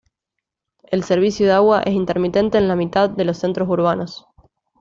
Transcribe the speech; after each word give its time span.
El 0.85 1.03
servicio 1.03 1.45
de 1.45 1.51
agua 1.51 1.83
es 1.83 1.93
intermitente 1.93 2.57
en 2.57 2.67
la 2.67 2.75
mitad 2.75 3.07
de 3.07 3.23
los 3.23 3.37
centros 3.37 3.69
urbanos. 3.69 4.25